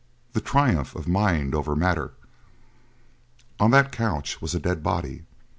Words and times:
The 0.33 0.41
triumph 0.41 0.95
of 0.95 1.07
mind 1.07 1.53
over 1.53 1.75
matter! 1.75 2.13
On 3.59 3.69
that 3.69 3.91
couch 3.91 4.41
was 4.41 4.55
a 4.55 4.59
dead 4.59 4.81
body. 4.81 5.25